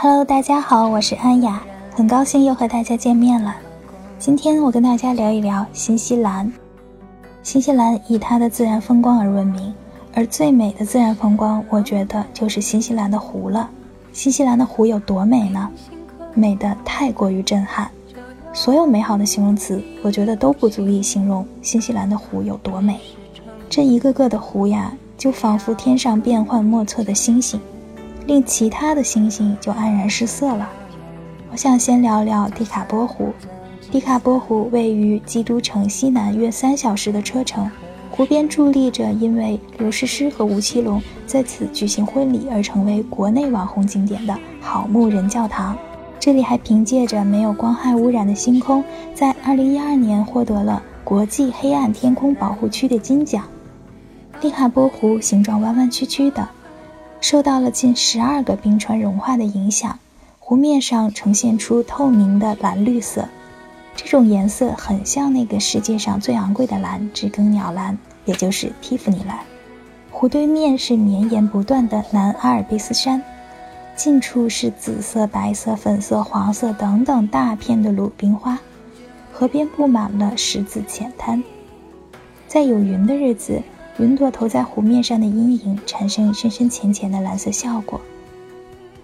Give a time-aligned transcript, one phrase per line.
[0.00, 1.60] Hello，大家好，我是安雅，
[1.92, 3.56] 很高兴又和大家见面了。
[4.16, 6.48] 今天我跟大家聊一聊新西兰。
[7.42, 9.74] 新西兰以它的自然风光而闻名，
[10.14, 13.68] 而最美的自然风光，我觉得就是新西兰的湖了。
[14.12, 15.68] 新西兰的湖有多美呢？
[16.32, 17.90] 美的太过于震撼，
[18.52, 23.00] 所有美好的形容词，我觉得都不足以形容新西兰的湖有多美。
[23.68, 27.60] 这一个个的湖呀，就仿佛天上变幻莫测的星星。
[28.28, 30.68] 令其他的星星就黯然失色了。
[31.50, 33.32] 我想先聊聊迪卡波湖。
[33.90, 37.70] 迪卡波湖位于基督城西南约三小时的车程，
[38.10, 45.74] 湖边伫立着因为刘诗诗和吴奇隆在此举行婚礼而成为国内网红景点的好牧人教堂。
[46.20, 48.84] 这里还凭借着没有光害污染的星空，
[49.14, 53.42] 在2012年获得了国际黑暗天空保护区的金奖。
[54.38, 56.46] 迪卡波湖形状弯弯曲曲的。
[57.20, 59.98] 受到了近十二个冰川融化的影响，
[60.38, 63.28] 湖面上呈现出透明的蓝绿色，
[63.94, 69.38] 这种颜色很像那个世界上最昂贵的蓝——知更鸟蓝，也就是蒂芙尼蓝。
[70.10, 73.22] 湖对面是绵延不断的南阿尔卑斯山，
[73.94, 78.58] 近处是紫色、白色、粉色、黄色等等大片的鲁冰花，
[79.32, 81.42] 河边布满了石子浅滩，
[82.46, 83.60] 在有云的日子。
[83.98, 88.00] 云朵投在湖面上的阴影，产生深深浅浅的蓝色效果。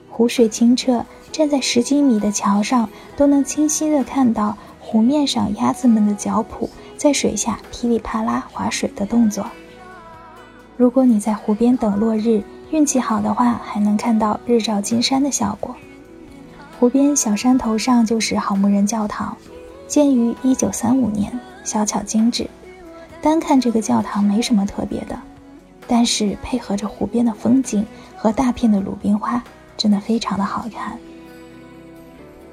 [0.08, 9.44] 湖水清澈，站在十几米的桥上，都能清晰地看到湖面上鸭子们的脚蹼在水下噼里啪啦划水的动作。
[10.76, 15.74] 如果你在湖边等落日，运气好的话，还能看到日照金山的效果。
[16.78, 19.36] 湖边小山头上就是好牧人教堂，
[19.88, 22.48] 建于1935年，小巧精致。
[23.24, 25.18] 单看这个教堂没什么特别的，
[25.88, 27.86] 但是配合着湖边的风景
[28.18, 29.42] 和大片的鲁冰花，
[29.78, 30.98] 真的非常的好看。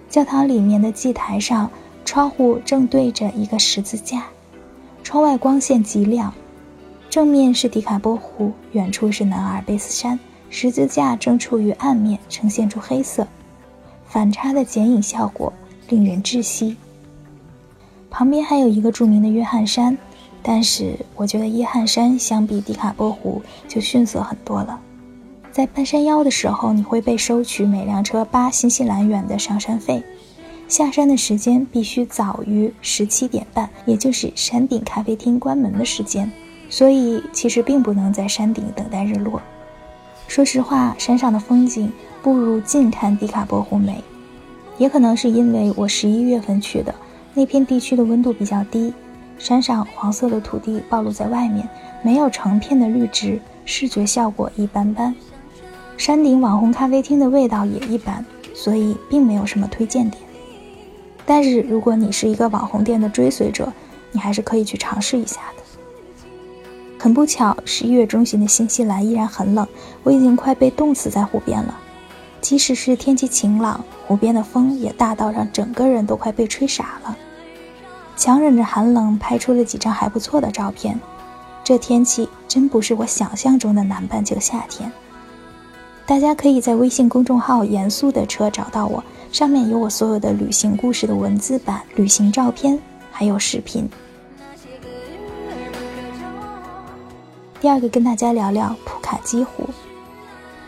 [0.09, 1.69] 教堂里面的祭台上，
[2.05, 4.27] 窗户正对着一个十字架，
[5.03, 6.33] 窗外光线极亮，
[7.09, 10.17] 正面是迪卡波湖，远处是南阿尔卑斯山，
[10.49, 13.27] 十字架正处于暗面，呈现出黑色，
[14.05, 15.51] 反差的剪影效果
[15.89, 16.77] 令人窒息。
[18.09, 19.97] 旁边还有一个著名的约翰山。
[20.43, 24.79] 但是我觉得耶汉山相比迪卡波湖就逊色很多了。
[25.51, 30.01] 在半山腰的时候，你会被收取每辆车八新西兰元的上山费，
[30.67, 36.31] 下山的时间必须早于十七点半，也就是山顶咖啡厅关门的时间，
[36.69, 39.41] 所以其实并不能在山顶等待日落。
[40.27, 41.91] 说实话，山上的风景
[42.23, 44.01] 不如近看迪卡波湖美，
[44.77, 46.95] 也可能是因为我十一月份去的，
[47.33, 48.93] 那片地区的温度比较低。
[49.41, 51.67] 山上黄色的土地暴露在外面，
[52.03, 55.15] 没有成片的绿植，视觉效果一般般。
[55.97, 60.21] 山顶网红咖啡厅的味道也一般，所以并没有什么推荐点。
[61.25, 63.73] 但是如果你是一个网红店的追随者，
[64.11, 65.63] 你还是可以去尝试一下的。
[66.99, 69.67] 很不巧，十一月中旬的新西兰依然很冷，
[70.03, 71.79] 我已经快被冻死在湖边了。
[72.41, 77.17] 即使是天气晴朗，湖边的风也大到让整个人都快被吹傻了。
[78.21, 80.99] 强忍着寒冷，拍出了几张还不错的照片。
[81.63, 84.91] 这天气真不是我想象中的南半球夏天。
[86.05, 92.77] 大家可以在微信公众号“严肃的车”找到我，上面有我所有的旅行故事的文字版、旅行照片，
[93.11, 93.89] 还有视频。
[97.59, 99.67] 第二个，跟大家聊聊普卡基湖，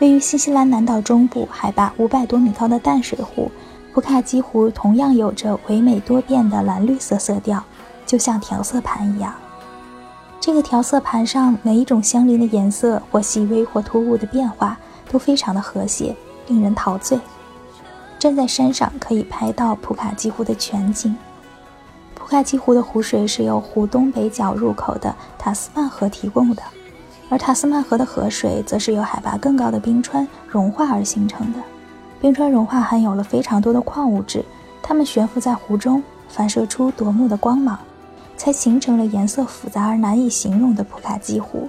[0.00, 3.48] 位于新西兰南岛中部，海拔五百多米高的淡水湖。
[3.94, 7.62] 普卡基湖同样有着唯美多变的蓝绿色色调，
[8.04, 9.32] 就像调色盘一样。
[10.40, 14.76] 这个调色盘上每一种相邻的颜色或细微或突兀的变化
[15.08, 16.16] 都非常的和谐，
[16.48, 17.16] 令人陶醉。
[18.18, 21.16] 站在山上可以拍到普卡基湖的全景。
[22.16, 26.62] 普卡基湖的湖水是由湖东北角入口的塔斯曼河提供的，
[27.28, 31.60] 而塔斯曼河的河水则是由海拔更高的冰川融化而形成的。
[32.20, 34.44] 冰川融化含有了非常多的矿物质，
[34.82, 37.78] 它们悬浮在湖中，反射出夺目的光芒，
[38.36, 41.68] 才形成了颜色复杂而难以形容的普卡基湖，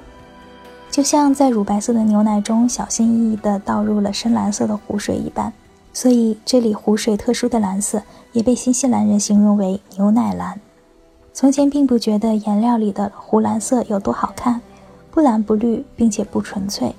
[0.89, 5.51] 就像在乳白色的牛奶中小心翼翼地倒入了深蓝色的湖水一般。
[5.91, 8.01] 所以，这里湖水特殊的蓝色
[8.33, 10.59] 也被新西兰人形容为牛奶蓝。
[11.33, 14.59] 从前并不觉得颜料里的湖蓝色有多好看，
[15.09, 16.93] 不蓝不绿，并且不纯粹。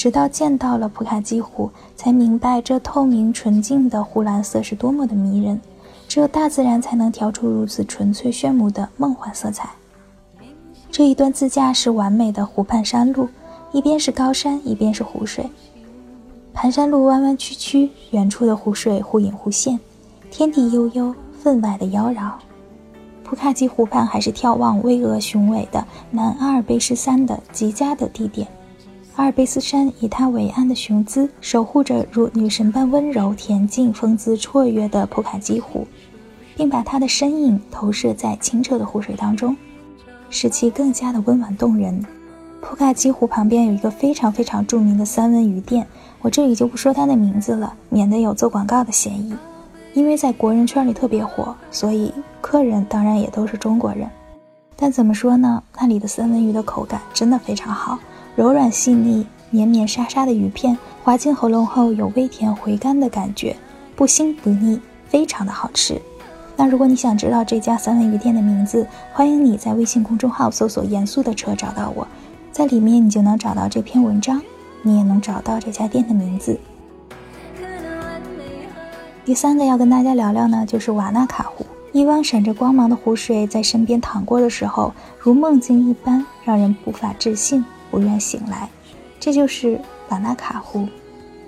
[0.00, 5.60] 直到见到了普卡基湖，才明白这透明纯净的湖蓝色是多么的迷人。
[6.08, 9.68] 只有大自然才能调出如此纯粹炫目的梦幻色彩。
[10.90, 13.28] 这一段自驾是完美的湖畔山路，
[13.72, 15.50] 一边是高山，一边是湖水。
[16.54, 19.78] 盘山路弯弯曲曲，远处的湖水忽隐忽现，
[20.30, 22.32] 天地悠悠，分外的妖娆。
[23.22, 28.48] 普卡基湖畔还是眺望巍峨雄伟的南阿尔卑斯山的极佳的地点。
[29.20, 35.86] 阿尔卑斯山以它伟岸的雄姿，守护着如女神般温柔恬静、风姿绰约的普卡基湖，
[36.56, 39.54] 并把它的身影投射在清澈的湖水当中，
[40.30, 42.02] 使其更加的温婉动人。
[42.62, 45.86] 普卡基湖旁边有一个非常非常著名的三文鱼店，
[46.22, 49.34] 我这里就不说它的名字了，免得有做广告的嫌疑。
[49.92, 54.08] 因为在国人圈里特别火，所以客人当然也都是中国人。
[54.74, 55.62] 但怎么说呢？
[55.78, 57.98] 那里的三文鱼的口感真的非常好，
[58.36, 63.56] 柔软细腻、绵绵沙沙的鱼片滑进喉咙后有微甜回甘的感觉，
[63.96, 66.00] 不腥不腻，非常的好吃。
[66.56, 72.06] 那如果你想知道这家三文鱼店的名字，欢迎你在微信公众号搜索“严肃的车”找到我，
[72.52, 74.40] 在里面你就能找到这篇文章，
[74.82, 76.58] 你也能找到这家店的名字。
[79.24, 81.66] 第三个要跟大家聊聊呢，就是瓦纳卡湖。
[81.92, 88.68] 一汪闪着光芒的湖水在身边淌过的时候，如梦境一般，让人无法置信，不愿醒来。
[89.18, 90.88] 这就是瓦纳卡湖。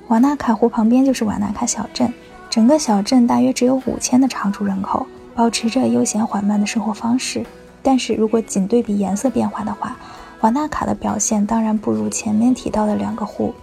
[0.09, 2.13] 瓦纳卡湖旁边就是瓦纳卡小镇，
[2.51, 7.45] 整个小镇大约只有五千的常住人口，保持着悠闲缓慢的生活方式。
[7.83, 9.97] 但是如果仅对比颜色变化的话，
[10.43, 13.55] 瓦纳卡的表现当然不如前面提到的两个湖。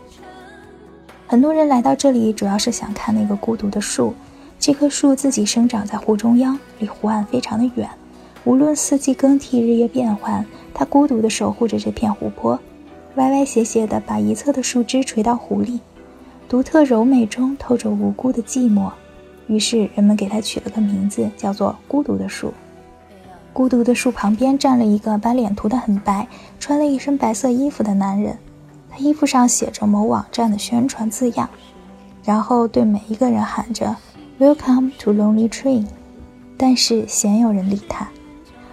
[1.27, 4.15] 很多人来到这里，主要是想看那个孤独的树。
[4.59, 7.87] 这棵树自己生长在湖中央，离湖岸非常的远。
[8.43, 12.59] 无论四季更替，日夜变换，它孤独地守护着这片湖泊，
[13.19, 15.81] 歪歪斜斜地把一侧的树枝垂到湖里，
[16.48, 18.89] 独特柔美中透着无辜的寂寞。
[19.48, 22.54] 于是人们给它取了个名字，叫做“孤独的树”。
[23.51, 26.25] 孤独的树旁边站了一个把脸涂得很白、
[26.62, 28.38] 穿了一身白色衣服的男人。
[28.89, 31.50] 他衣服上写着某网站的宣传字样，
[32.24, 33.94] 然后对每一个人喊着
[34.39, 35.86] “Welcome to Lonely Tree”，
[36.56, 38.07] 但是鲜有人理他。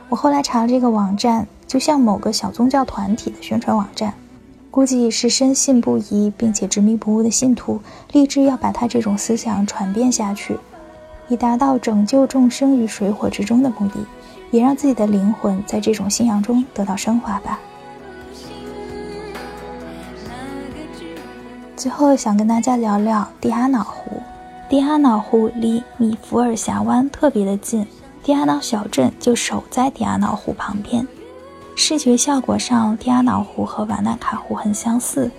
[0.09, 4.15] 我后来查了这个网站，就像某个小宗教团体的宣传网站，
[4.76, 7.81] 估计是深信不疑并且执迷不悟的信徒
[8.12, 10.55] 立志要把他这种思想传遍下去，
[11.28, 14.05] 以达到拯救众生于水火之中的目的，
[14.50, 17.58] 也让自己的灵魂在这种信仰中得到升华吧。
[21.75, 24.20] 最后想跟大家聊聊蒂阿瑙湖。
[24.69, 27.87] 蒂阿瑙湖离米福尔峡湾特别的近，
[28.23, 31.08] 蒂阿瑙小镇就守在蒂阿瑙湖旁边。
[31.78, 35.31] 视觉效果上，蒂阿瑙湖和瓦纳卡湖很相似，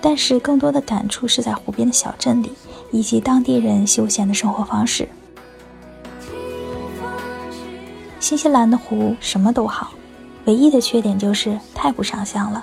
[0.00, 2.52] 但是更多的感触是在湖边的小镇里，
[2.92, 5.08] 以及当地人休闲的生活方式。
[8.20, 9.92] 新西兰的湖什么都好，
[10.44, 12.62] 唯一的缺点就是太不上相了。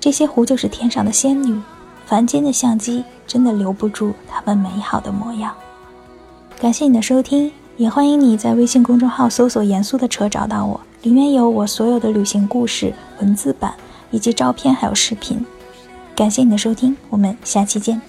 [0.00, 1.60] 这些湖就是天上的仙女。
[2.06, 5.52] 凡间的相机真的留不住它们美好的模样。
[6.60, 13.74] 感谢你的收听，也欢迎你在微信公众号搜索“严肃的车”找到我，里面有我所有的旅行故事、文字版
[14.10, 15.44] 以及照片还有视频。
[16.14, 18.00] 感谢你的收听，我们下期见。